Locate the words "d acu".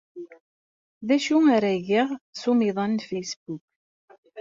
1.07-1.37